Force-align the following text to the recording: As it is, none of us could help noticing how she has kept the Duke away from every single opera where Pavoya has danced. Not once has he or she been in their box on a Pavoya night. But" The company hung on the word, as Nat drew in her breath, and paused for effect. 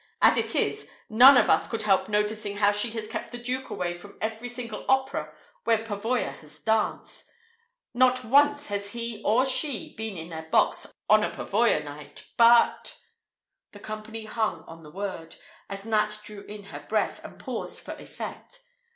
As 0.19 0.35
it 0.35 0.55
is, 0.55 0.89
none 1.11 1.37
of 1.37 1.47
us 1.47 1.67
could 1.67 1.83
help 1.83 2.09
noticing 2.09 2.57
how 2.57 2.71
she 2.71 2.89
has 2.89 3.07
kept 3.07 3.31
the 3.31 3.37
Duke 3.37 3.69
away 3.69 3.95
from 3.99 4.17
every 4.19 4.49
single 4.49 4.83
opera 4.89 5.31
where 5.63 5.77
Pavoya 5.85 6.31
has 6.39 6.57
danced. 6.57 7.29
Not 7.93 8.25
once 8.25 8.65
has 8.69 8.93
he 8.93 9.21
or 9.23 9.45
she 9.45 9.93
been 9.95 10.17
in 10.17 10.29
their 10.29 10.49
box 10.49 10.87
on 11.07 11.23
a 11.23 11.29
Pavoya 11.29 11.83
night. 11.83 12.25
But" 12.35 12.97
The 13.73 13.79
company 13.79 14.25
hung 14.25 14.63
on 14.63 14.81
the 14.81 14.89
word, 14.89 15.35
as 15.69 15.85
Nat 15.85 16.19
drew 16.23 16.45
in 16.45 16.63
her 16.73 16.83
breath, 16.89 17.23
and 17.23 17.37
paused 17.39 17.79
for 17.81 17.91
effect. 17.97 18.59